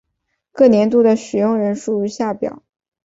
[0.51, 2.63] 各年度的使用人数如下表。